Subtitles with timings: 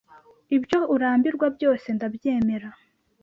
[0.57, 2.69] Ibyo urambwira byose ndabyemera,